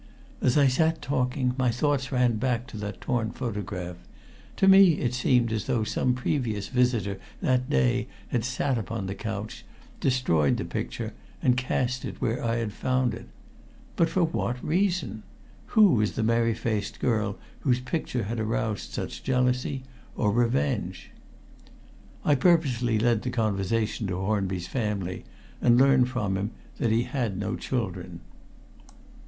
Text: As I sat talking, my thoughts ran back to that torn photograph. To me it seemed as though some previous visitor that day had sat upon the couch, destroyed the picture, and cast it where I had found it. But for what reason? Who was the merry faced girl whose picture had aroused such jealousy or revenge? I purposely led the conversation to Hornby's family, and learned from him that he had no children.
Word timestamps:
As 0.41 0.57
I 0.57 0.65
sat 0.65 0.99
talking, 0.99 1.53
my 1.59 1.69
thoughts 1.69 2.11
ran 2.11 2.37
back 2.37 2.65
to 2.65 2.77
that 2.77 3.01
torn 3.01 3.29
photograph. 3.29 3.97
To 4.55 4.67
me 4.67 4.93
it 4.93 5.13
seemed 5.13 5.51
as 5.51 5.67
though 5.67 5.83
some 5.83 6.15
previous 6.15 6.69
visitor 6.69 7.19
that 7.41 7.69
day 7.69 8.07
had 8.29 8.43
sat 8.43 8.79
upon 8.79 9.05
the 9.05 9.13
couch, 9.13 9.63
destroyed 9.99 10.57
the 10.57 10.65
picture, 10.65 11.13
and 11.43 11.55
cast 11.55 12.03
it 12.03 12.19
where 12.19 12.43
I 12.43 12.55
had 12.55 12.73
found 12.73 13.13
it. 13.13 13.27
But 13.95 14.09
for 14.09 14.23
what 14.23 14.65
reason? 14.65 15.21
Who 15.77 15.93
was 15.93 16.13
the 16.13 16.23
merry 16.23 16.55
faced 16.55 16.99
girl 16.99 17.37
whose 17.59 17.79
picture 17.79 18.23
had 18.23 18.39
aroused 18.39 18.91
such 18.93 19.21
jealousy 19.21 19.83
or 20.15 20.31
revenge? 20.31 21.11
I 22.25 22.33
purposely 22.33 22.97
led 22.97 23.21
the 23.21 23.29
conversation 23.29 24.07
to 24.07 24.15
Hornby's 24.17 24.67
family, 24.67 25.25
and 25.61 25.77
learned 25.77 26.09
from 26.09 26.37
him 26.37 26.53
that 26.77 26.89
he 26.89 27.03
had 27.03 27.37
no 27.37 27.55
children. 27.55 28.21